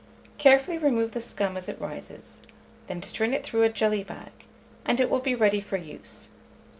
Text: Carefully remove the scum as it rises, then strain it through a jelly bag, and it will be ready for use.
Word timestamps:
Carefully 0.39 0.79
remove 0.79 1.11
the 1.11 1.21
scum 1.21 1.55
as 1.55 1.69
it 1.69 1.79
rises, 1.79 2.41
then 2.87 3.03
strain 3.03 3.35
it 3.35 3.43
through 3.43 3.61
a 3.61 3.69
jelly 3.69 4.03
bag, 4.03 4.31
and 4.83 4.99
it 4.99 5.11
will 5.11 5.19
be 5.19 5.35
ready 5.35 5.61
for 5.61 5.77
use. 5.77 6.29